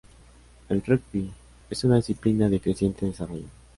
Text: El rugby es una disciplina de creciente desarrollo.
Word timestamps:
El 0.69 0.81
rugby 0.81 1.31
es 1.69 1.83
una 1.83 1.97
disciplina 1.97 2.49
de 2.49 2.59
creciente 2.59 3.05
desarrollo. 3.05 3.45